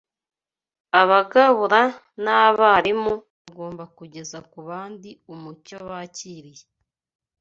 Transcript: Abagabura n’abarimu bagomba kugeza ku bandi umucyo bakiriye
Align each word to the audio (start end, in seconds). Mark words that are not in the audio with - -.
Abagabura 1.01 1.81
n’abarimu 2.23 3.13
bagomba 3.43 3.83
kugeza 3.97 4.37
ku 4.51 4.59
bandi 4.67 5.09
umucyo 5.33 5.77
bakiriye 5.89 6.63